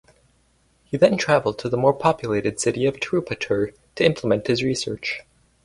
He 0.83 0.97
then 0.97 1.15
traveled 1.15 1.59
to 1.59 1.69
the 1.69 1.77
more 1.77 1.93
populated 1.93 2.59
city 2.59 2.87
of 2.87 2.95
Tirupattur 2.99 3.75
to 3.93 4.03
implement 4.03 4.47
his 4.47 4.63
research. 4.63 5.19